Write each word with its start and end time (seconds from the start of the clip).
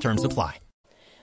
Terms 0.00 0.24
apply. 0.24 0.58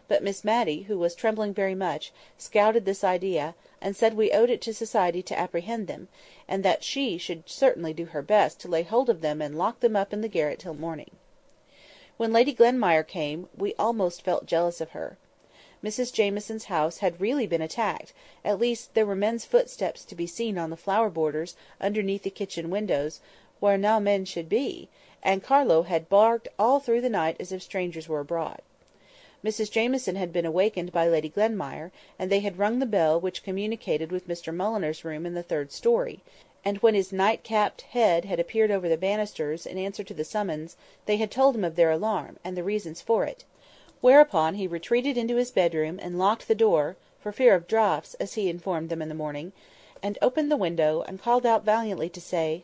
But 0.08 0.24
Miss 0.24 0.44
Matty, 0.44 0.84
who 0.84 0.98
was 0.98 1.16
trembling 1.16 1.54
very 1.54 1.76
much, 1.76 2.12
scouted 2.38 2.86
this 2.86 3.04
idea, 3.04 3.56
and 3.80 3.96
said 3.96 4.16
we 4.16 4.32
owed 4.32 4.50
it 4.50 4.62
to 4.62 4.74
society 4.74 5.22
to 5.24 5.40
apprehend 5.40 5.88
them, 5.88 6.08
and 6.48 6.64
that 6.64 6.84
she 6.84 7.18
should 7.18 7.48
certainly 7.48 7.94
do 7.94 8.06
her 8.06 8.22
best 8.22 8.60
to 8.62 8.68
lay 8.68 8.84
hold 8.84 9.10
of 9.10 9.22
them 9.22 9.42
and 9.42 9.58
lock 9.58 9.80
them 9.80 9.96
up 9.96 10.12
in 10.12 10.22
the 10.22 10.28
garret 10.28 10.60
till 10.60 10.74
morning. 10.74 11.12
When 12.18 12.34
Lady 12.34 12.54
Glenmire 12.54 13.08
came, 13.08 13.48
we 13.56 13.74
almost 13.76 14.24
felt 14.24 14.48
jealous 14.48 14.82
of 14.82 14.90
her. 14.92 15.18
Mrs 15.84 16.12
Jamieson's 16.12 16.66
house 16.66 16.98
had 16.98 17.22
really 17.22 17.46
been 17.46 17.62
attacked; 17.62 18.12
at 18.44 18.60
least 18.60 18.94
there 18.96 19.06
were 19.06 19.16
men's 19.16 19.46
footsteps 19.46 20.04
to 20.06 20.16
be 20.16 20.28
seen 20.28 20.58
on 20.58 20.70
the 20.70 20.78
flower 20.78 21.10
borders 21.10 21.56
underneath 21.80 22.24
the 22.24 22.30
kitchen 22.30 22.70
windows, 22.70 23.22
where 23.60 23.78
no 23.78 24.00
men 24.00 24.26
should 24.26 24.50
be; 24.50 24.90
and 25.22 25.42
Carlo 25.44 25.84
had 25.84 26.10
barked 26.10 26.50
all 26.60 26.82
through 26.82 27.00
the 27.00 27.10
night 27.10 27.38
as 27.40 27.54
if 27.54 27.64
strangers 27.64 28.10
were 28.10 28.20
abroad. 28.20 28.62
Mrs. 29.46 29.70
Jamieson 29.70 30.16
had 30.16 30.32
been 30.32 30.46
awakened 30.46 30.94
by 30.94 31.06
Lady 31.10 31.28
Glenmire, 31.28 31.92
and 32.18 32.32
they 32.32 32.40
had 32.40 32.58
rung 32.58 32.80
the 32.80 32.86
bell 32.86 33.20
which 33.20 33.44
communicated 33.44 34.10
with 34.10 34.26
Mr 34.26 34.56
Mulliner's 34.56 35.04
room 35.04 35.26
in 35.26 35.34
the 35.34 35.44
third 35.44 35.70
storey; 35.74 36.22
and 36.64 36.78
when 36.78 36.94
his 36.94 37.12
night 37.12 37.44
capped 37.44 37.82
head 37.82 38.24
had 38.24 38.40
appeared 38.40 38.72
over 38.72 38.88
the 38.88 38.96
banisters, 38.96 39.66
in 39.66 39.78
answer 39.78 40.02
to 40.02 40.14
the 40.14 40.24
summons, 40.24 40.78
they 41.08 41.18
had 41.18 41.30
told 41.30 41.58
him 41.58 41.66
of 41.66 41.76
their 41.76 41.92
alarm, 41.92 42.38
and 42.46 42.56
the 42.56 42.64
reasons 42.64 43.02
for 43.02 43.26
it; 43.26 43.44
whereupon 44.00 44.56
he 44.56 44.66
retreated 44.66 45.18
into 45.18 45.36
his 45.36 45.52
bedroom, 45.52 46.00
and 46.02 46.18
locked 46.18 46.48
the 46.48 46.56
door, 46.56 46.96
for 47.20 47.34
fear 47.34 47.54
of 47.54 47.68
draughts, 47.68 48.14
as 48.22 48.36
he 48.36 48.48
informed 48.48 48.88
them 48.88 49.02
in 49.02 49.10
the 49.10 49.14
morning, 49.14 49.52
and 50.02 50.18
opened 50.22 50.50
the 50.50 50.56
window, 50.56 51.02
and 51.06 51.22
called 51.22 51.46
out 51.46 51.66
valiantly 51.66 52.08
to 52.08 52.22
say, 52.22 52.64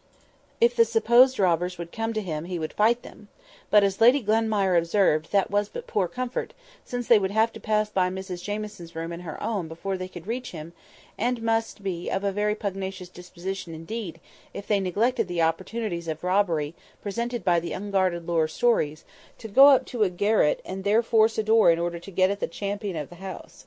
if 0.62 0.78
the 0.78 0.86
supposed 0.86 1.40
robbers 1.40 1.78
would 1.78 1.92
come 1.92 2.14
to 2.14 2.22
him 2.22 2.46
he 2.46 2.58
would 2.58 2.72
fight 2.72 3.04
them; 3.04 3.28
but, 3.72 3.84
as 3.84 4.00
Lady 4.00 4.22
Glenmire 4.22 4.78
observed, 4.78 5.32
that 5.32 5.50
was 5.50 5.70
but 5.70 5.88
poor 5.88 6.08
comfort, 6.08 6.54
since 6.86 7.08
they 7.08 7.18
would 7.18 7.32
have 7.32 7.52
to 7.52 7.60
pass 7.60 7.90
by 7.90 8.08
Mrs 8.08 8.44
Jamieson's 8.44 8.96
room 8.96 9.12
and 9.12 9.24
her 9.24 9.42
own 9.42 9.68
before 9.68 9.98
they 9.98 10.08
could 10.08 10.28
reach 10.28 10.52
him, 10.52 10.72
and 11.18 11.42
must 11.42 11.82
be 11.82 12.12
of 12.12 12.24
a 12.24 12.32
very 12.32 12.54
pugnacious 12.54 13.10
disposition 13.10 13.74
indeed 13.74 14.20
if 14.54 14.68
they 14.68 14.80
neglected 14.80 15.28
the 15.28 15.42
opportunities 15.42 16.08
of 16.08 16.24
robbery 16.24 16.76
presented 17.02 17.44
by 17.44 17.60
the 17.60 17.74
unguarded 17.74 18.28
lower 18.28 18.48
storeys, 18.48 19.04
to 19.40 19.48
go 19.48 19.70
up 19.70 19.84
to 19.84 20.04
a 20.04 20.12
garret 20.12 20.62
and 20.64 20.84
there 20.84 21.02
force 21.02 21.40
a 21.40 21.42
door 21.44 21.72
in 21.72 21.80
order 21.80 21.98
to 21.98 22.12
get 22.12 22.30
at 22.30 22.42
the 22.42 22.46
champion 22.48 22.96
of 22.96 23.10
the 23.10 23.16
house. 23.16 23.66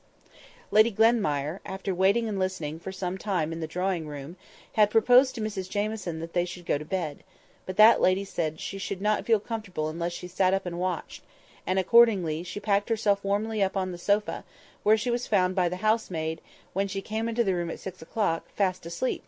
Lady 0.71 0.91
Glenmire, 0.93 1.59
after 1.65 1.93
waiting 1.93 2.29
and 2.29 2.39
listening 2.39 2.79
for 2.79 2.93
some 2.93 3.17
time 3.17 3.51
in 3.51 3.59
the 3.59 3.67
drawing 3.67 4.07
room, 4.07 4.37
had 4.75 4.89
proposed 4.89 5.35
to 5.35 5.41
Mrs 5.41 5.69
Jamieson 5.69 6.21
that 6.21 6.31
they 6.31 6.45
should 6.45 6.65
go 6.65 6.77
to 6.77 6.85
bed; 6.85 7.25
but 7.65 7.77
that 7.77 8.01
lady 8.01 8.25
said 8.25 8.59
she 8.59 8.77
should 8.77 9.01
not 9.01 9.25
feel 9.25 9.39
comfortable 9.39 9.87
unless 9.87 10.11
she 10.11 10.27
sat 10.27 10.53
up 10.53 10.65
and 10.65 10.77
watched; 10.79 11.23
and 11.65 11.79
accordingly 11.79 12.43
she 12.43 12.59
packed 12.59 12.89
herself 12.89 13.23
warmly 13.23 13.63
up 13.63 13.77
on 13.77 13.91
the 13.93 13.97
sofa, 13.97 14.43
where 14.83 14.97
she 14.97 15.09
was 15.09 15.27
found 15.27 15.55
by 15.55 15.69
the 15.69 15.77
housemaid, 15.77 16.41
when 16.73 16.89
she 16.89 17.01
came 17.01 17.29
into 17.29 17.41
the 17.41 17.55
room 17.55 17.69
at 17.69 17.79
six 17.79 18.01
o'clock, 18.01 18.43
fast 18.53 18.85
asleep; 18.85 19.23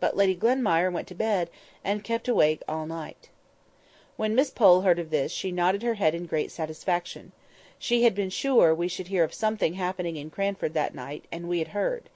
but 0.00 0.16
Lady 0.16 0.34
Glenmire 0.34 0.90
went 0.90 1.06
to 1.06 1.14
bed, 1.14 1.50
and 1.84 2.02
kept 2.02 2.26
awake 2.26 2.62
all 2.66 2.86
night. 2.86 3.28
When 4.16 4.34
Miss 4.34 4.50
Pole 4.50 4.80
heard 4.80 4.98
of 4.98 5.10
this 5.10 5.30
she 5.30 5.52
nodded 5.52 5.82
her 5.82 5.94
head 5.94 6.14
in 6.14 6.24
great 6.24 6.50
satisfaction. 6.50 7.32
She 7.78 8.04
had 8.04 8.14
been 8.14 8.30
sure 8.30 8.74
we 8.74 8.88
should 8.88 9.08
hear 9.08 9.24
of 9.24 9.34
something 9.34 9.74
happening 9.74 10.16
in 10.16 10.30
Cranford 10.30 10.72
that 10.72 10.94
night, 10.94 11.26
and 11.30 11.50
we 11.50 11.58
had 11.58 11.68
heard. 11.68 12.08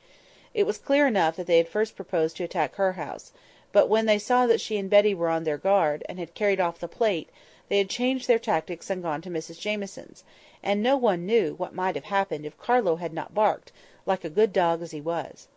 It 0.54 0.64
was 0.64 0.78
clear 0.78 1.06
enough 1.06 1.36
that 1.36 1.46
they 1.46 1.58
had 1.58 1.68
first 1.68 1.94
proposed 1.94 2.38
to 2.38 2.44
attack 2.44 2.76
her 2.76 2.94
house; 2.94 3.32
but 3.70 3.86
when 3.88 4.06
they 4.06 4.18
saw 4.18 4.46
that 4.46 4.60
she 4.62 4.78
and 4.78 4.88
Betty 4.88 5.12
were 5.14 5.28
on 5.28 5.44
their 5.44 5.58
guard, 5.58 6.02
and 6.08 6.18
had 6.18 6.32
carried 6.32 6.58
off 6.58 6.78
the 6.78 6.88
plate, 6.88 7.28
they 7.68 7.76
had 7.76 7.90
changed 7.90 8.26
their 8.26 8.38
tactics 8.38 8.88
and 8.88 9.02
gone 9.02 9.20
to 9.20 9.28
Mrs 9.28 9.60
Jamieson's; 9.60 10.24
and 10.62 10.82
no 10.82 10.96
one 10.96 11.26
knew 11.26 11.54
what 11.56 11.74
might 11.74 11.94
have 11.94 12.04
happened 12.06 12.46
if 12.46 12.56
Carlo 12.56 12.96
had 12.96 13.12
not 13.12 13.34
barked, 13.34 13.70
like 14.06 14.24
a 14.24 14.30
good 14.30 14.54
dog 14.54 14.80
as 14.80 14.92
he 14.92 15.02
was. 15.02 15.48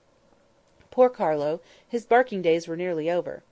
Poor 0.91 1.07
Carlo! 1.09 1.61
his 1.88 2.05
barking 2.05 2.41
days 2.41 2.67
were 2.67 2.75
nearly 2.75 3.09
over. 3.09 3.44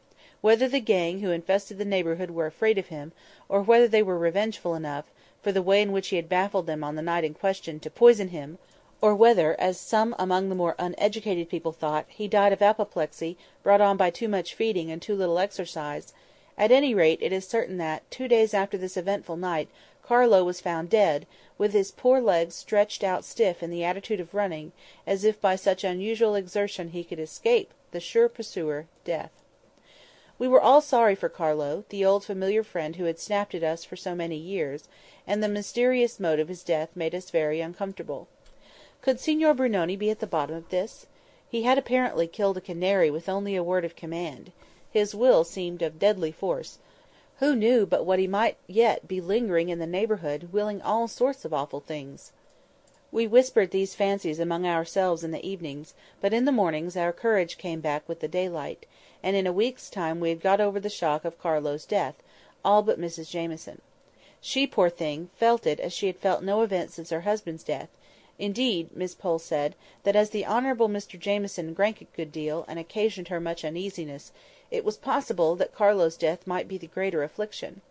Whether 0.41 0.67
the 0.67 0.81
gang 0.81 1.21
who 1.21 1.31
infested 1.31 1.77
the 1.77 1.85
neighbourhood 1.85 2.31
were 2.31 2.45
afraid 2.45 2.77
of 2.77 2.87
him, 2.87 3.13
or 3.47 3.61
whether 3.61 3.87
they 3.87 4.03
were 4.03 4.17
revengeful 4.17 4.75
enough, 4.75 5.05
for 5.41 5.53
the 5.53 5.61
way 5.61 5.81
in 5.81 5.93
which 5.93 6.09
he 6.09 6.17
had 6.17 6.27
baffled 6.27 6.65
them 6.65 6.83
on 6.83 6.95
the 6.97 7.01
night 7.01 7.23
in 7.23 7.33
question, 7.33 7.79
to 7.79 7.89
poison 7.89 8.27
him, 8.27 8.57
or 9.01 9.15
whether, 9.15 9.57
as 9.57 9.79
some 9.79 10.13
among 10.19 10.49
the 10.49 10.55
more 10.55 10.75
uneducated 10.77 11.47
people 11.47 11.71
thought, 11.71 12.05
he 12.09 12.27
died 12.27 12.51
of 12.51 12.61
apoplexy 12.61 13.37
brought 13.63 13.79
on 13.79 13.95
by 13.95 14.09
too 14.09 14.27
much 14.27 14.53
feeding 14.53 14.91
and 14.91 15.01
too 15.01 15.15
little 15.15 15.39
exercise; 15.39 16.11
at 16.57 16.69
any 16.69 16.93
rate 16.93 17.17
it 17.21 17.31
is 17.31 17.47
certain 17.47 17.77
that, 17.77 18.03
two 18.11 18.27
days 18.27 18.53
after 18.53 18.77
this 18.77 18.97
eventful 18.97 19.37
night, 19.37 19.69
Carlo 20.03 20.43
was 20.43 20.59
found 20.59 20.89
dead, 20.89 21.25
with 21.57 21.71
his 21.71 21.91
poor 21.91 22.19
legs 22.19 22.55
stretched 22.55 23.01
out 23.01 23.23
stiff 23.23 23.63
in 23.63 23.69
the 23.69 23.85
attitude 23.85 24.19
of 24.19 24.33
running, 24.33 24.73
as 25.07 25.23
if 25.23 25.39
by 25.39 25.55
such 25.55 25.85
unusual 25.85 26.35
exertion 26.35 26.89
he 26.89 27.05
could 27.05 27.19
escape 27.19 27.71
the 27.91 28.01
sure 28.01 28.27
pursuer, 28.27 28.85
death. 29.05 29.31
We 30.37 30.49
were 30.49 30.59
all 30.59 30.81
sorry 30.81 31.15
for 31.15 31.29
Carlo, 31.29 31.85
the 31.87 32.03
old 32.03 32.25
familiar 32.25 32.63
friend 32.63 32.97
who 32.97 33.05
had 33.05 33.17
snapped 33.17 33.55
at 33.55 33.63
us 33.63 33.85
for 33.85 33.95
so 33.95 34.13
many 34.13 34.35
years; 34.35 34.89
and 35.25 35.41
the 35.41 35.47
mysterious 35.47 36.19
mode 36.19 36.39
of 36.39 36.49
his 36.49 36.63
death 36.63 36.89
made 36.95 37.15
us 37.15 37.29
very 37.29 37.61
uncomfortable. 37.61 38.27
Could 39.01 39.17
Signor 39.21 39.53
Brunoni 39.53 39.97
be 39.97 40.09
at 40.09 40.19
the 40.19 40.27
bottom 40.27 40.57
of 40.57 40.67
this? 40.67 41.07
He 41.49 41.63
had 41.63 41.77
apparently 41.77 42.27
killed 42.27 42.57
a 42.57 42.61
canary 42.61 43.09
with 43.09 43.29
only 43.29 43.55
a 43.55 43.63
word 43.63 43.85
of 43.85 43.95
command. 43.95 44.51
His 44.91 45.15
will 45.15 45.45
seemed 45.45 45.81
of 45.81 45.99
deadly 45.99 46.33
force. 46.33 46.79
Who 47.37 47.55
knew 47.55 47.85
but 47.85 48.05
what 48.05 48.19
he 48.19 48.27
might 48.27 48.57
yet 48.67 49.07
be 49.07 49.21
lingering 49.21 49.69
in 49.69 49.79
the 49.79 49.87
neighbourhood, 49.87 50.49
willing 50.51 50.81
all 50.81 51.07
sorts 51.07 51.45
of 51.45 51.53
awful 51.53 51.79
things? 51.79 52.33
We 53.09 53.25
whispered 53.25 53.71
these 53.71 53.95
fancies 53.95 54.37
among 54.37 54.65
ourselves 54.65 55.23
in 55.23 55.31
the 55.31 55.47
evenings; 55.47 55.93
but 56.19 56.33
in 56.33 56.43
the 56.43 56.51
mornings 56.51 56.97
our 56.97 57.13
courage 57.13 57.57
came 57.57 57.79
back 57.79 58.07
with 58.09 58.19
the 58.19 58.27
daylight, 58.27 58.85
and 59.23 59.33
in 59.33 59.47
a 59.47 59.53
week's 59.53 59.89
time 59.89 60.19
we 60.19 60.27
had 60.27 60.41
got 60.41 60.59
over 60.59 60.77
the 60.77 60.89
shock 60.89 61.23
of 61.23 61.39
Carlo's 61.39 61.85
death, 61.85 62.21
all 62.65 62.81
but 62.83 62.99
Mrs 62.99 63.29
Jamieson. 63.29 63.79
She, 64.41 64.67
poor 64.67 64.89
thing, 64.89 65.29
felt 65.37 65.65
it 65.65 65.79
as 65.79 65.93
she 65.93 66.07
had 66.07 66.17
felt 66.17 66.43
no 66.43 66.63
event 66.63 66.91
since 66.91 67.11
her 67.11 67.21
husband's 67.21 67.63
death; 67.63 67.87
indeed, 68.39 68.89
Miss 68.95 69.13
Pole 69.13 69.37
said, 69.37 69.75
that 70.03 70.15
as 70.15 70.31
the 70.31 70.45
Honourable 70.45 70.89
Mr 70.89 71.19
Jamieson 71.19 71.73
drank 71.73 72.01
a 72.01 72.05
good 72.15 72.31
deal, 72.31 72.65
and 72.67 72.79
occasioned 72.79 73.27
her 73.27 73.39
much 73.39 73.63
uneasiness, 73.63 74.31
it 74.71 74.83
was 74.83 74.97
possible 74.97 75.55
that 75.57 75.75
Carlo's 75.75 76.17
death 76.17 76.47
might 76.47 76.67
be 76.67 76.77
the 76.77 76.87
greater 76.87 77.21
affliction. 77.21 77.81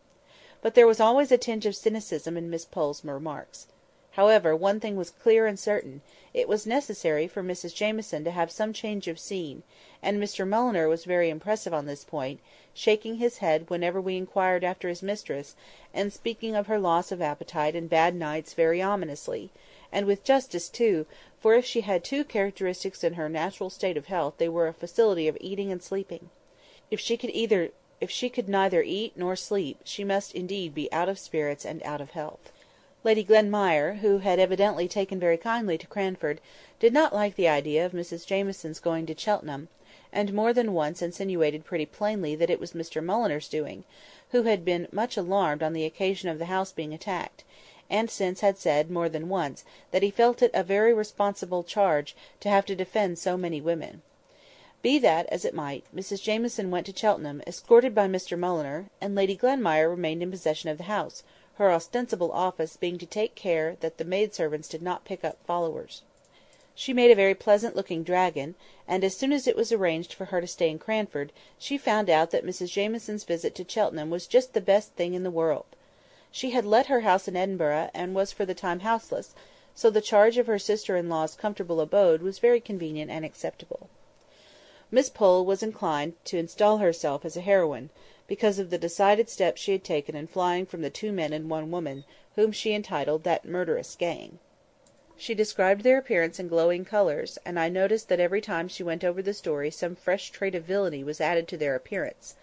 But 0.63 0.75
there 0.75 0.87
was 0.87 0.99
always 0.99 1.31
a 1.31 1.39
tinge 1.39 1.67
of 1.67 1.77
cynicism 1.77 2.37
in 2.37 2.51
Miss 2.51 2.65
Pole's 2.65 3.05
remarks. 3.05 3.69
However, 4.19 4.57
one 4.57 4.81
thing 4.81 4.97
was 4.97 5.11
clear 5.11 5.47
and 5.47 5.57
certain; 5.57 6.01
it 6.35 6.49
was 6.49 6.67
necessary 6.67 7.29
for 7.29 7.41
Mrs 7.41 7.73
Jamieson 7.73 8.25
to 8.25 8.33
have 8.33 8.51
some 8.51 8.73
change 8.73 9.07
of 9.07 9.17
scene; 9.17 9.63
and 10.03 10.21
Mr 10.21 10.45
Mulliner 10.45 10.89
was 10.89 11.05
very 11.05 11.31
impressive 11.31 11.73
on 11.73 11.87
this 11.87 12.03
point, 12.03 12.41
shaking 12.75 13.19
his 13.19 13.39
head 13.39 13.71
whenever 13.71 14.01
we 14.01 14.17
inquired 14.17 14.65
after 14.65 14.89
his 14.89 15.05
mistress, 15.05 15.55
and 15.95 16.13
speaking 16.13 16.57
of 16.57 16.67
her 16.67 16.81
loss 16.81 17.13
of 17.13 17.23
appetite 17.23 17.77
and 17.77 17.89
bad 17.89 18.17
nights 18.17 18.55
very 18.55 18.83
ominously; 18.83 19.53
and 19.93 20.05
with 20.05 20.25
justice 20.25 20.69
too, 20.69 21.07
for 21.39 21.55
if 21.55 21.65
she 21.65 21.83
had 21.83 22.03
two 22.03 22.25
characteristics 22.25 23.05
in 23.05 23.15
her 23.15 23.29
natural 23.29 23.71
state 23.71 23.97
of 23.97 24.07
health 24.07 24.35
they 24.39 24.49
were 24.49 24.67
a 24.67 24.73
facility 24.75 25.29
of 25.29 25.39
eating 25.41 25.71
and 25.71 25.81
sleeping. 25.81 26.29
If 26.91 26.99
she 26.99 27.17
could 27.17 28.49
neither 28.49 28.83
eat 28.83 29.13
nor 29.17 29.37
sleep, 29.37 29.79
she 29.85 30.03
must 30.03 30.35
indeed 30.35 30.75
be 30.75 30.93
out 30.93 31.09
of 31.09 31.21
spirits 31.21 31.65
and 31.65 31.81
out 31.85 32.01
of 32.01 32.11
health. 32.11 32.51
Lady 33.05 33.23
Glenmire, 33.23 33.99
who 33.99 34.19
had 34.19 34.41
evidently 34.41 34.89
taken 34.89 35.21
very 35.21 35.37
kindly 35.37 35.79
to 35.79 35.87
Cranford, 35.87 36.41
did 36.81 36.93
not 36.93 37.15
like 37.15 37.37
the 37.37 37.47
idea 37.47 37.87
of 37.87 37.93
Mrs 37.93 38.27
Jamieson's 38.27 38.81
going 38.81 39.07
to 39.07 39.17
Cheltenham, 39.17 39.69
and 40.13 40.33
more 40.33 40.53
than 40.53 40.73
once 40.73 41.01
insinuated 41.01 41.65
pretty 41.65 41.87
plainly 41.87 42.35
that 42.35 42.51
it 42.51 42.59
was 42.59 42.73
Mr 42.73 43.01
Mulliner's 43.01 43.49
doing, 43.49 43.85
who 44.33 44.43
had 44.43 44.65
been 44.65 44.89
much 44.91 45.17
alarmed 45.17 45.63
on 45.63 45.75
the 45.75 45.85
occasion 45.85 46.29
of 46.29 46.41
the 46.41 46.47
house 46.47 46.73
being 46.73 46.93
attacked, 46.93 47.45
and 47.89 48.11
since 48.11 48.41
had 48.41 48.59
said, 48.59 48.91
more 48.91 49.09
than 49.09 49.29
once, 49.29 49.65
that 49.93 50.03
he 50.03 50.11
felt 50.11 50.43
it 50.43 50.51
a 50.53 50.65
very 50.65 50.93
responsible 50.93 51.63
charge 51.63 52.17
to 52.41 52.49
have 52.49 52.67
to 52.67 52.75
defend 52.75 53.17
so 53.17 53.37
many 53.37 53.61
women. 53.61 54.03
Be 54.83 54.99
that 54.99 55.27
as 55.27 55.45
it 55.45 55.55
might, 55.55 55.85
Mrs 55.95 56.21
Jamieson 56.21 56.71
went 56.73 56.87
to 56.87 56.97
Cheltenham, 56.97 57.43
escorted 57.47 57.95
by 57.95 58.09
Mr 58.09 58.37
Mulliner, 58.37 58.87
and 59.01 59.15
Lady 59.15 59.37
Glenmire 59.37 59.89
remained 59.89 60.21
in 60.21 60.33
possession 60.33 60.69
of 60.69 60.79
the 60.79 60.85
house, 60.85 61.23
her 61.59 61.73
ostensible 61.73 62.31
office 62.33 62.77
being 62.77 62.99
to 62.99 63.07
take 63.07 63.35
care 63.35 63.77
that 63.81 63.99
the 63.99 64.05
maid 64.05 64.33
servants 64.33 64.69
did 64.69 64.81
not 64.81 65.05
pick 65.05 65.25
up 65.25 65.37
followers. 65.45 66.03
She 66.75 66.93
made 66.93 67.11
a 67.11 67.17
very 67.17 67.35
pleasant 67.35 67.75
looking 67.75 68.05
dragon; 68.05 68.55
and 68.87 69.03
as 69.03 69.17
soon 69.17 69.33
as 69.33 69.49
it 69.49 69.57
was 69.57 69.73
arranged 69.73 70.15
for 70.15 70.27
her 70.27 70.41
to 70.41 70.47
stay 70.47 70.71
in 70.71 70.79
Cranford, 70.79 71.33
she 71.59 71.77
found 71.77 72.09
out 72.09 72.31
that 72.31 72.47
Mrs 72.47 72.71
Jamieson's 72.71 73.25
visit 73.25 73.57
to 73.57 73.65
Cheltenham 73.69 74.09
was 74.09 74.29
just 74.29 74.55
the 74.55 74.61
best 74.61 74.93
thing 74.93 75.15
in 75.15 75.25
the 75.25 75.33
world. 75.33 75.67
She 76.31 76.51
had 76.51 76.65
let 76.65 76.87
her 76.87 77.01
house 77.01 77.27
in 77.27 77.35
Edinburgh, 77.35 77.91
and 77.93 78.15
was 78.15 78.31
for 78.31 78.45
the 78.45 78.55
time 78.55 78.81
houseless, 78.81 79.35
so 79.75 79.91
the 79.91 80.01
charge 80.01 80.39
of 80.39 80.47
her 80.47 80.61
sister 80.61 80.97
in 80.97 81.09
law's 81.09 81.35
comfortable 81.35 81.81
abode 81.81 82.23
was 82.23 82.39
very 82.39 82.61
convenient 82.61 83.11
and 83.11 83.25
acceptable. 83.25 83.91
Miss 84.93 85.11
Pole 85.11 85.45
was 85.45 85.65
inclined 85.65 86.15
to 86.27 86.39
install 86.39 86.79
herself 86.79 87.25
as 87.25 87.37
a 87.37 87.41
heroine, 87.41 87.91
because 88.29 88.59
of 88.59 88.69
the 88.69 88.77
decided 88.77 89.27
step 89.27 89.57
she 89.57 89.73
had 89.73 89.83
taken 89.83 90.15
in 90.15 90.27
flying 90.27 90.67
from 90.67 90.83
the 90.83 90.91
two 90.91 91.11
men 91.11 91.33
and 91.33 91.49
one 91.49 91.71
woman, 91.71 92.05
whom 92.37 92.53
she 92.53 92.75
entitled 92.75 93.25
"that 93.25 93.47
murderous 93.47 93.97
gang." 93.97 94.39
She 95.17 95.35
described 95.35 95.83
their 95.83 95.97
appearance 95.97 96.39
in 96.39 96.47
glowing 96.47 96.85
colours, 96.85 97.39
and 97.47 97.59
I 97.59 97.71
noticed 97.71 98.11
that 98.11 98.21
every 98.21 98.43
time 98.43 98.69
she 98.69 98.83
went 98.83 99.03
over 99.03 99.23
the 99.23 99.33
story 99.33 99.71
some 99.71 99.97
fresh 99.97 100.29
trait 100.29 100.55
of 100.55 100.65
villainy 100.65 101.03
was 101.03 101.23
added 101.23 101.49
to 101.49 101.57
their 101.57 101.75
appearance. 101.75 102.35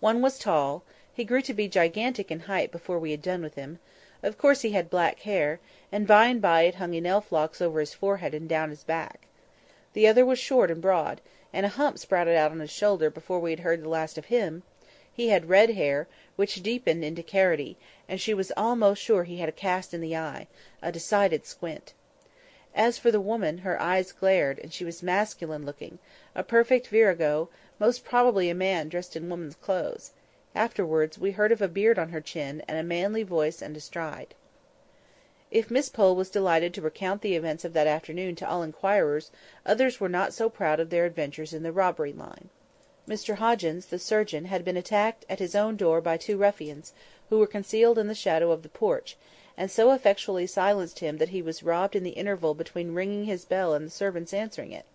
One 0.00 0.20
was 0.20 0.38
tall; 0.38 0.84
he 1.14 1.24
grew 1.24 1.40
to 1.40 1.54
be 1.54 1.66
gigantic 1.66 2.30
in 2.30 2.40
height 2.40 2.70
before 2.70 2.98
we 2.98 3.12
had 3.12 3.22
done 3.22 3.40
with 3.40 3.54
him; 3.54 3.78
of 4.22 4.36
course 4.36 4.60
he 4.60 4.72
had 4.72 4.90
black 4.90 5.20
hair, 5.20 5.60
and 5.90 6.06
by 6.06 6.26
and 6.26 6.42
by 6.42 6.64
it 6.64 6.74
hung 6.74 6.92
in 6.92 7.06
elf 7.06 7.32
locks 7.32 7.62
over 7.62 7.80
his 7.80 7.94
forehead 7.94 8.34
and 8.34 8.50
down 8.50 8.68
his 8.68 8.84
back. 8.84 9.28
The 9.94 10.06
other 10.06 10.26
was 10.26 10.38
short 10.38 10.70
and 10.70 10.82
broad, 10.82 11.22
and 11.54 11.64
a 11.64 11.70
hump 11.70 11.96
sprouted 11.98 12.36
out 12.36 12.50
on 12.50 12.60
his 12.60 12.68
shoulder 12.70 13.08
before 13.08 13.40
we 13.40 13.48
had 13.52 13.60
heard 13.60 13.82
the 13.82 13.88
last 13.88 14.18
of 14.18 14.26
him; 14.26 14.62
he 15.14 15.28
had 15.28 15.48
red 15.48 15.70
hair, 15.70 16.08
which 16.36 16.62
deepened 16.62 17.04
into 17.04 17.22
carroty, 17.22 17.76
and 18.08 18.20
she 18.20 18.32
was 18.32 18.50
almost 18.56 19.02
sure 19.02 19.24
he 19.24 19.38
had 19.38 19.48
a 19.48 19.52
cast 19.52 19.92
in 19.92 20.00
the 20.00 20.16
eye—a 20.16 20.92
decided 20.92 21.44
squint. 21.44 21.92
As 22.74 22.98
for 22.98 23.10
the 23.10 23.20
woman, 23.20 23.58
her 23.58 23.78
eyes 23.78 24.12
glared, 24.12 24.58
and 24.58 24.72
she 24.72 24.84
was 24.84 25.02
masculine 25.02 25.66
looking, 25.66 25.98
a 26.34 26.42
perfect 26.42 26.86
virago, 26.86 27.50
most 27.78 28.04
probably 28.04 28.48
a 28.48 28.54
man 28.54 28.88
dressed 28.88 29.14
in 29.14 29.28
woman's 29.28 29.56
clothes. 29.56 30.12
Afterwards, 30.54 31.18
we 31.18 31.32
heard 31.32 31.52
of 31.52 31.60
a 31.60 31.68
beard 31.68 31.98
on 31.98 32.08
her 32.08 32.20
chin, 32.22 32.62
and 32.66 32.78
a 32.78 32.82
manly 32.82 33.22
voice 33.22 33.60
and 33.60 33.76
a 33.76 33.80
stride. 33.80 34.34
If 35.50 35.70
Miss 35.70 35.90
Pole 35.90 36.16
was 36.16 36.30
delighted 36.30 36.72
to 36.72 36.80
recount 36.80 37.20
the 37.20 37.36
events 37.36 37.66
of 37.66 37.74
that 37.74 37.86
afternoon 37.86 38.34
to 38.36 38.48
all 38.48 38.62
inquirers, 38.62 39.30
others 39.66 40.00
were 40.00 40.08
not 40.08 40.32
so 40.32 40.48
proud 40.48 40.80
of 40.80 40.88
their 40.88 41.04
adventures 41.04 41.52
in 41.52 41.62
the 41.62 41.72
robbery 41.72 42.14
line. 42.14 42.48
Mr 43.08 43.36
Hoggins, 43.36 43.86
the 43.86 43.98
surgeon, 43.98 44.44
had 44.44 44.64
been 44.64 44.76
attacked 44.76 45.24
at 45.28 45.40
his 45.40 45.54
own 45.54 45.76
door 45.76 46.00
by 46.00 46.16
two 46.16 46.36
ruffians, 46.36 46.92
who 47.30 47.38
were 47.38 47.46
concealed 47.46 47.98
in 47.98 48.06
the 48.06 48.14
shadow 48.14 48.52
of 48.52 48.62
the 48.62 48.68
porch, 48.68 49.16
and 49.56 49.70
so 49.70 49.92
effectually 49.92 50.46
silenced 50.46 51.00
him 51.00 51.18
that 51.18 51.30
he 51.30 51.42
was 51.42 51.62
robbed 51.62 51.96
in 51.96 52.04
the 52.04 52.10
interval 52.10 52.54
between 52.54 52.94
ringing 52.94 53.24
his 53.24 53.44
bell 53.44 53.74
and 53.74 53.86
the 53.86 53.90
servants 53.90 54.32
answering 54.32 54.72
it. 54.72 54.86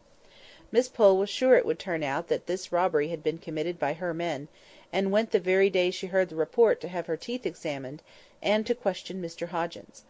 Miss 0.72 0.88
Pole 0.88 1.18
was 1.18 1.30
sure 1.30 1.56
it 1.56 1.66
would 1.66 1.80
turn 1.80 2.04
out 2.04 2.28
that 2.28 2.48
this 2.48 2.72
robbery 2.72 3.10
had 3.10 3.24
been 3.24 3.38
committed 3.38 3.78
by 3.80 3.94
her 3.94 4.14
men, 4.14 4.48
and 4.92 5.12
went 5.12 5.32
the 5.32 5.40
very 5.40 5.70
day 5.70 5.92
she 5.92 6.08
heard 6.08 6.30
the 6.30 6.36
report 6.36 6.80
to 6.82 6.88
have 6.88 7.08
her 7.08 7.18
teeth 7.18 7.46
examined, 7.46 8.02
and 8.42 8.66
to 8.66 8.76
question 8.76 9.22
Mr 9.22 9.50
Hoggins. 9.50 10.04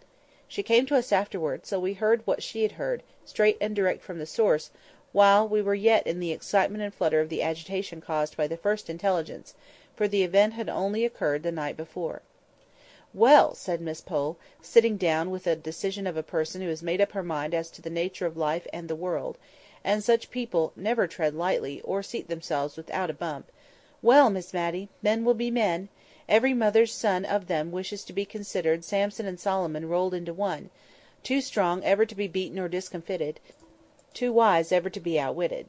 She 0.48 0.64
came 0.64 0.86
to 0.86 0.96
us 0.96 1.12
afterwards, 1.12 1.68
so 1.70 1.80
we 1.80 1.94
heard 1.94 2.26
what 2.26 2.42
she 2.42 2.64
had 2.64 2.74
heard, 2.74 3.04
straight 3.26 3.58
and 3.60 3.76
direct 3.76 4.02
from 4.02 4.18
the 4.18 4.26
source, 4.26 4.72
while 5.18 5.50
we 5.50 5.64
were 5.64 5.74
yet 5.74 6.06
in 6.06 6.20
the 6.20 6.32
excitement 6.32 6.84
and 6.84 6.94
flutter 6.94 7.20
of 7.20 7.28
the 7.30 7.42
agitation 7.42 8.00
caused 8.00 8.38
by 8.38 8.46
the 8.46 8.56
first 8.56 8.88
intelligence, 8.88 9.56
for 9.96 10.08
the 10.08 10.22
event 10.22 10.54
had 10.54 10.70
only 10.70 11.04
occurred 11.04 11.42
the 11.42 11.52
night 11.52 11.76
before. 11.76 12.22
"Well!" 13.16 13.56
said 13.56 13.82
Miss 13.82 14.00
Pole, 14.00 14.38
sitting 14.62 14.96
down 14.96 15.32
with 15.32 15.46
the 15.46 15.56
decision 15.56 16.06
of 16.06 16.18
a 16.18 16.22
person 16.22 16.62
who 16.62 16.70
has 16.70 16.84
made 16.84 17.02
up 17.02 17.14
her 17.14 17.24
mind 17.24 17.56
as 17.56 17.72
to 17.72 17.82
the 17.82 17.90
nature 17.90 18.28
of 18.28 18.38
life 18.38 18.68
and 18.72 18.88
the 18.88 18.96
world 18.96 19.40
(and 19.84 20.04
such 20.04 20.30
people 20.30 20.72
never 20.76 21.08
tread 21.08 21.34
lightly, 21.34 21.82
or 21.82 22.04
seat 22.04 22.28
themselves 22.28 22.78
without 22.78 23.10
a 23.10 23.14
bump), 23.14 23.52
"well, 24.04 24.30
Miss 24.30 24.54
Matty! 24.54 24.88
men 25.02 25.26
will 25.26 25.34
be 25.34 25.50
men. 25.50 25.90
Every 26.30 26.54
mother's 26.54 26.94
son 26.94 27.26
of 27.26 27.48
them 27.48 27.72
wishes 27.72 28.04
to 28.04 28.14
be 28.14 28.24
considered 28.24 28.86
Samson 28.86 29.26
and 29.26 29.40
Solomon 29.40 29.90
rolled 29.90 30.14
into 30.14 30.32
one; 30.32 30.70
too 31.24 31.42
strong 31.42 31.84
ever 31.84 32.06
to 32.06 32.14
be 32.14 32.28
beaten 32.28 32.60
or 32.60 32.70
discomfited; 32.70 33.40
too 34.18 34.34
wise 34.34 34.72
ever 34.72 34.90
to 34.90 35.00
be 35.00 35.20
outwitted. 35.20 35.68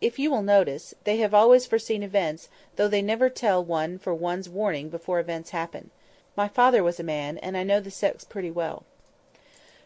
If 0.00 0.18
you 0.18 0.30
will 0.30 0.40
notice, 0.40 0.94
they 1.04 1.18
have 1.18 1.34
always 1.34 1.66
foreseen 1.66 2.02
events, 2.02 2.48
though 2.76 2.88
they 2.88 3.02
never 3.02 3.28
tell 3.28 3.62
one 3.62 3.98
for 3.98 4.14
one's 4.14 4.48
warning 4.48 4.88
before 4.88 5.20
events 5.20 5.50
happen. 5.50 5.90
My 6.34 6.48
father 6.48 6.82
was 6.82 6.98
a 6.98 7.02
man, 7.04 7.36
and 7.36 7.54
I 7.54 7.64
know 7.64 7.80
the 7.80 7.90
sex 7.90 8.24
pretty 8.24 8.50
well." 8.50 8.84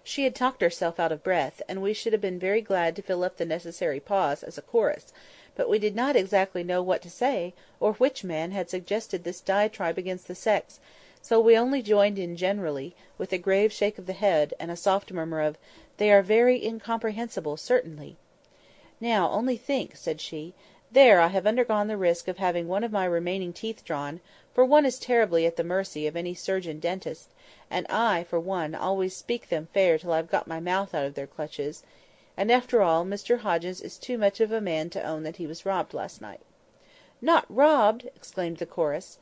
She 0.04 0.22
had 0.22 0.36
talked 0.36 0.60
herself 0.60 1.00
out 1.00 1.10
of 1.10 1.24
breath, 1.24 1.60
and 1.68 1.82
we 1.82 1.92
should 1.92 2.12
have 2.12 2.22
been 2.22 2.38
very 2.38 2.60
glad 2.60 2.94
to 2.94 3.02
fill 3.02 3.24
up 3.24 3.38
the 3.38 3.44
necessary 3.44 3.98
pause 3.98 4.44
as 4.44 4.56
a 4.56 4.62
chorus; 4.62 5.12
but 5.56 5.68
we 5.68 5.80
did 5.80 5.96
not 5.96 6.14
exactly 6.14 6.62
know 6.62 6.84
what 6.84 7.02
to 7.02 7.10
say, 7.10 7.54
or 7.80 7.94
which 7.94 8.22
man 8.22 8.52
had 8.52 8.70
suggested 8.70 9.24
this 9.24 9.40
diatribe 9.40 9.98
against 9.98 10.28
the 10.28 10.36
sex, 10.36 10.78
so 11.28 11.40
we 11.40 11.58
only 11.58 11.82
joined 11.82 12.20
in 12.20 12.36
generally, 12.36 12.94
with 13.18 13.32
a 13.32 13.36
grave 13.36 13.72
shake 13.72 13.98
of 13.98 14.06
the 14.06 14.12
head, 14.12 14.54
and 14.60 14.70
a 14.70 14.76
soft 14.76 15.10
murmur 15.10 15.40
of 15.40 15.58
"They 15.96 16.12
are 16.12 16.22
very 16.22 16.64
incomprehensible, 16.64 17.56
certainly!" 17.56 18.16
"Now, 19.00 19.28
only 19.32 19.56
think," 19.56 19.96
said 19.96 20.20
she. 20.20 20.54
"There 20.92 21.20
I 21.20 21.26
have 21.26 21.44
undergone 21.44 21.88
the 21.88 21.96
risk 21.96 22.28
of 22.28 22.38
having 22.38 22.68
one 22.68 22.84
of 22.84 22.92
my 22.92 23.04
remaining 23.04 23.52
teeth 23.52 23.84
drawn, 23.84 24.20
for 24.54 24.64
one 24.64 24.86
is 24.86 25.00
terribly 25.00 25.46
at 25.46 25.56
the 25.56 25.64
mercy 25.64 26.06
of 26.06 26.14
any 26.14 26.32
surgeon 26.32 26.78
dentist; 26.78 27.30
and 27.72 27.88
I, 27.90 28.22
for 28.22 28.38
one, 28.38 28.76
always 28.76 29.16
speak 29.16 29.48
them 29.48 29.66
fair 29.74 29.98
till 29.98 30.12
I've 30.12 30.30
got 30.30 30.46
my 30.46 30.60
mouth 30.60 30.94
out 30.94 31.06
of 31.06 31.14
their 31.14 31.26
clutches; 31.26 31.82
and, 32.36 32.52
after 32.52 32.82
all, 32.82 33.04
Mr 33.04 33.40
Hoggins 33.40 33.80
is 33.80 33.98
too 33.98 34.16
much 34.16 34.38
of 34.40 34.52
a 34.52 34.60
man 34.60 34.90
to 34.90 35.02
own 35.02 35.24
that 35.24 35.38
he 35.38 35.46
was 35.48 35.66
robbed 35.66 35.92
last 35.92 36.20
night." 36.20 36.42
"Not 37.20 37.46
robbed!" 37.48 38.06
exclaimed 38.14 38.58
the 38.58 38.64
chorus. 38.66 39.18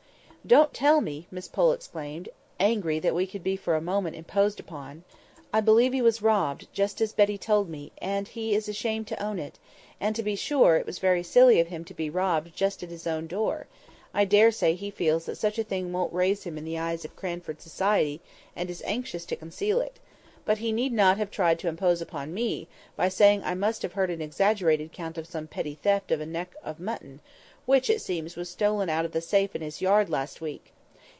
"Don't 0.47 0.75
tell 0.75 1.01
me!" 1.01 1.25
Miss 1.31 1.47
Pole 1.47 1.71
exclaimed, 1.71 2.29
angry 2.59 2.99
that 2.99 3.15
we 3.15 3.25
could 3.25 3.43
be 3.43 3.55
for 3.55 3.73
a 3.73 3.81
moment 3.81 4.15
imposed 4.15 4.59
upon. 4.59 5.03
"I 5.51 5.59
believe 5.59 5.91
he 5.91 6.03
was 6.03 6.21
robbed, 6.21 6.67
just 6.71 7.01
as 7.01 7.13
Betty 7.13 7.35
told 7.35 7.67
me, 7.67 7.91
and 7.97 8.27
he 8.27 8.53
is 8.53 8.69
ashamed 8.69 9.07
to 9.07 9.19
own 9.23 9.39
it; 9.39 9.57
and, 9.99 10.15
to 10.15 10.21
be 10.21 10.35
sure, 10.35 10.75
it 10.77 10.85
was 10.85 10.99
very 10.99 11.23
silly 11.23 11.59
of 11.59 11.69
him 11.69 11.83
to 11.85 11.95
be 11.95 12.11
robbed 12.11 12.55
just 12.55 12.83
at 12.83 12.91
his 12.91 13.07
own 13.07 13.25
door. 13.25 13.65
I 14.13 14.23
daresay 14.23 14.75
he 14.75 14.91
feels 14.91 15.25
that 15.25 15.37
such 15.39 15.57
a 15.57 15.63
thing 15.63 15.91
won't 15.91 16.13
raise 16.13 16.43
him 16.43 16.59
in 16.59 16.63
the 16.63 16.77
eyes 16.77 17.03
of 17.03 17.15
Cranford 17.15 17.59
society, 17.59 18.21
and 18.55 18.69
is 18.69 18.83
anxious 18.85 19.25
to 19.25 19.35
conceal 19.35 19.81
it; 19.81 19.97
but 20.45 20.59
he 20.59 20.71
need 20.71 20.93
not 20.93 21.17
have 21.17 21.31
tried 21.31 21.57
to 21.57 21.67
impose 21.67 22.03
upon 22.03 22.35
me, 22.35 22.67
by 22.95 23.09
saying 23.09 23.43
I 23.43 23.55
must 23.55 23.81
have 23.81 23.93
heard 23.93 24.11
an 24.11 24.21
exaggerated 24.21 24.91
account 24.91 25.17
of 25.17 25.25
some 25.25 25.47
petty 25.47 25.73
theft 25.81 26.11
of 26.11 26.21
a 26.21 26.25
neck 26.27 26.53
of 26.63 26.79
mutton, 26.79 27.19
which, 27.65 27.89
it 27.89 28.01
seems, 28.01 28.35
was 28.35 28.49
stolen 28.49 28.89
out 28.89 29.05
of 29.05 29.11
the 29.11 29.21
safe 29.21 29.55
in 29.55 29.61
his 29.61 29.81
yard 29.81 30.09
last 30.09 30.41
week. 30.41 30.71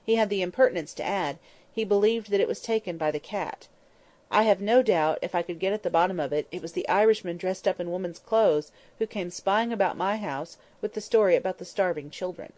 He 0.03 0.15
had 0.15 0.29
the 0.29 0.41
impertinence 0.41 0.93
to 0.95 1.03
add, 1.03 1.39
he 1.71 1.83
believed 1.83 2.29
that 2.29 2.39
it 2.39 2.47
was 2.47 2.61
taken 2.61 2.97
by 2.97 3.11
the 3.11 3.19
cat. 3.19 3.67
I 4.31 4.43
have 4.43 4.61
no 4.61 4.81
doubt, 4.81 5.19
if 5.21 5.35
I 5.35 5.41
could 5.41 5.59
get 5.59 5.73
at 5.73 5.83
the 5.83 5.89
bottom 5.89 6.19
of 6.19 6.33
it, 6.33 6.47
it 6.51 6.61
was 6.61 6.71
the 6.73 6.87
Irishman 6.87 7.37
dressed 7.37 7.67
up 7.67 7.79
in 7.79 7.91
woman's 7.91 8.19
clothes, 8.19 8.71
who 8.99 9.07
came 9.07 9.29
spying 9.29 9.73
about 9.73 9.97
my 9.97 10.17
house, 10.17 10.57
with 10.81 10.93
the 10.93 11.01
story 11.01 11.35
about 11.35 11.57
the 11.57 11.65
starving 11.65 12.09
children. 12.09 12.53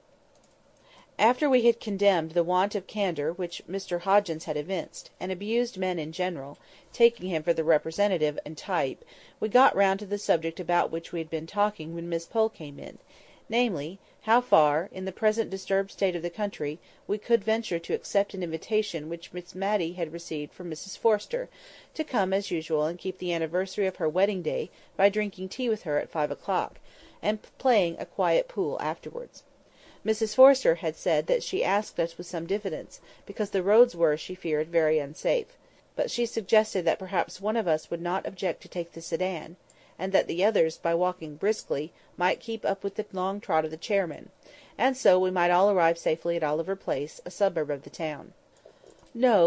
After 1.19 1.49
we 1.49 1.65
had 1.65 1.79
condemned 1.79 2.31
the 2.31 2.43
want 2.43 2.75
of 2.75 2.85
candour 2.85 3.33
which 3.33 3.63
Mr 3.67 4.01
Hoggins 4.01 4.45
had 4.45 4.55
evinced, 4.55 5.09
and 5.19 5.31
abused 5.31 5.77
men 5.77 5.97
in 5.97 6.11
general, 6.11 6.59
taking 6.93 7.29
him 7.29 7.41
for 7.41 7.53
the 7.53 7.63
representative 7.63 8.37
and 8.45 8.55
type, 8.55 9.03
we 9.39 9.49
got 9.49 9.75
round 9.75 9.99
to 9.99 10.05
the 10.05 10.19
subject 10.19 10.59
about 10.59 10.91
which 10.91 11.11
we 11.11 11.19
had 11.19 11.29
been 11.29 11.47
talking 11.47 11.95
when 11.95 12.07
Miss 12.07 12.25
Pole 12.25 12.49
came 12.49 12.77
in; 12.77 12.99
namely, 13.49 13.99
how 14.23 14.41
far, 14.41 14.89
in 14.91 15.05
the 15.05 15.11
present 15.11 15.49
disturbed 15.49 15.89
state 15.89 16.15
of 16.15 16.21
the 16.21 16.29
country, 16.29 16.79
we 17.07 17.17
could 17.17 17.43
venture 17.43 17.79
to 17.79 17.93
accept 17.93 18.33
an 18.33 18.43
invitation 18.43 19.07
which 19.07 19.31
Miss 19.31 19.55
Matty 19.55 19.93
had 19.93 20.11
received 20.11 20.51
from 20.51 20.69
Mrs 20.69 20.97
Forrester, 20.97 21.47
to 21.93 22.03
come 22.03 22.33
as 22.33 22.51
usual 22.51 22.85
and 22.85 22.99
keep 22.99 23.19
the 23.19 23.31
anniversary 23.31 23.87
of 23.87 23.95
her 23.95 24.09
wedding 24.09 24.41
day 24.41 24.69
by 24.97 25.07
drinking 25.07 25.47
tea 25.47 25.69
with 25.69 25.83
her 25.83 25.97
at 25.97 26.09
five 26.09 26.29
o'clock, 26.29 26.79
and 27.21 27.41
playing 27.57 27.95
a 27.99 28.05
quiet 28.05 28.49
pool 28.49 28.77
afterwards. 28.81 29.43
Mrs 30.05 30.35
Forrester 30.35 30.75
had 30.75 30.97
said 30.97 31.27
that 31.27 31.41
she 31.41 31.63
asked 31.63 31.99
us 31.99 32.17
with 32.17 32.27
some 32.27 32.45
diffidence, 32.47 32.99
because 33.25 33.51
the 33.51 33.63
roads 33.63 33.95
were, 33.95 34.17
she 34.17 34.35
feared, 34.35 34.67
very 34.67 34.99
unsafe; 34.99 35.57
but 35.95 36.11
she 36.11 36.25
suggested 36.25 36.83
that 36.83 36.99
perhaps 36.99 37.39
one 37.39 37.55
of 37.55 37.67
us 37.67 37.89
would 37.89 38.01
not 38.01 38.27
object 38.27 38.61
to 38.61 38.67
take 38.67 38.91
the 38.91 39.01
sedan, 39.01 39.55
and 39.99 40.11
that 40.11 40.27
the 40.27 40.45
others, 40.45 40.77
by 40.77 40.93
walking 40.93 41.35
briskly, 41.35 41.91
might 42.17 42.39
keep 42.39 42.63
up 42.65 42.83
with 42.83 42.95
the 42.95 43.05
long 43.13 43.39
trot 43.41 43.65
of 43.65 43.71
the 43.71 43.77
chairman; 43.77 44.29
and 44.77 44.95
so 44.95 45.17
we 45.19 45.31
might 45.31 45.51
all 45.51 45.71
arrive 45.71 45.97
safely 45.97 46.35
at 46.35 46.43
Over 46.43 46.75
Place, 46.75 47.19
a 47.25 47.31
suburb 47.31 47.71
of 47.71 47.81
the 47.83 47.89
town. 47.89 48.33
"No!" 49.13 49.45